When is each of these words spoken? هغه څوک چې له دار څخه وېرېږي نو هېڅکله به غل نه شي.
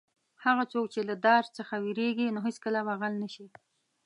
هغه 0.45 0.63
څوک 0.71 0.85
چې 0.93 1.01
له 1.09 1.15
دار 1.25 1.43
څخه 1.57 1.73
وېرېږي 1.83 2.27
نو 2.35 2.39
هېڅکله 2.47 2.79
به 2.87 2.93
غل 3.01 3.13
نه 3.23 3.29
شي. 3.33 3.45